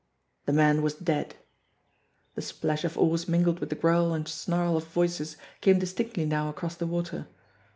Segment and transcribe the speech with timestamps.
[0.47, 1.35] The man was dead.
[2.33, 6.49] The splash of oars mingled with the growl and snarl of voices came distinctly now
[6.49, 7.27] across the water.